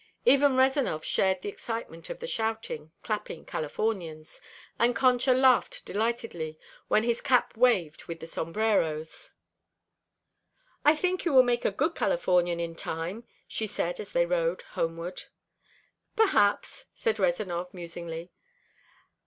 [0.25, 4.41] Even Rezanov shared the excitement of the shouting, clapping Californians,
[4.79, 9.29] and Concha laughed delightedly when his cap waved with the sombreros.
[10.83, 14.63] "I think you will make a good Californian in time," she said as they rode
[14.73, 15.25] homeward.
[16.15, 18.31] "Perhaps," said Rezanov musingly.